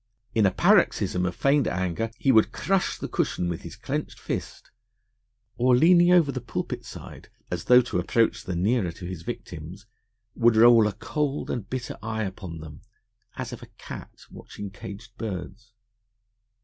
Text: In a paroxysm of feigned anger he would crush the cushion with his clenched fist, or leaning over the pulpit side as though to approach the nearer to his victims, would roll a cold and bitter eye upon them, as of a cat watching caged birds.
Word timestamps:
In 0.33 0.47
a 0.47 0.51
paroxysm 0.51 1.27
of 1.27 1.35
feigned 1.35 1.67
anger 1.67 2.09
he 2.17 2.31
would 2.31 2.51
crush 2.51 2.97
the 2.97 3.07
cushion 3.07 3.47
with 3.47 3.61
his 3.61 3.75
clenched 3.75 4.19
fist, 4.19 4.71
or 5.57 5.75
leaning 5.77 6.11
over 6.11 6.31
the 6.31 6.41
pulpit 6.41 6.83
side 6.83 7.29
as 7.51 7.65
though 7.65 7.81
to 7.81 7.99
approach 7.99 8.43
the 8.45 8.55
nearer 8.55 8.91
to 8.93 9.05
his 9.05 9.21
victims, 9.21 9.85
would 10.33 10.55
roll 10.55 10.87
a 10.87 10.93
cold 10.93 11.51
and 11.51 11.69
bitter 11.69 11.99
eye 12.01 12.23
upon 12.23 12.57
them, 12.61 12.81
as 13.35 13.53
of 13.53 13.61
a 13.61 13.67
cat 13.77 14.21
watching 14.31 14.71
caged 14.71 15.15
birds. 15.19 15.71